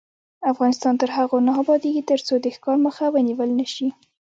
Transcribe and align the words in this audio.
افغانستان 0.51 0.93
تر 1.01 1.09
هغو 1.17 1.37
نه 1.47 1.53
ابادیږي، 1.61 2.03
ترڅو 2.11 2.33
د 2.41 2.45
ښکار 2.55 2.77
مخه 2.85 3.05
ونیول 3.13 3.49
نشي. 3.59 3.87